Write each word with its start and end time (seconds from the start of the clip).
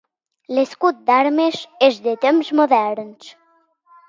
L'escut 0.59 1.03
d'armes 1.09 1.59
és 1.89 2.01
de 2.09 2.15
temps 2.25 2.51
moderns. 2.63 3.31